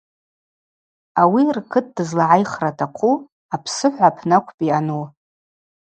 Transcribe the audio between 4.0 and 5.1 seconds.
апны акӏвпӏ йъану.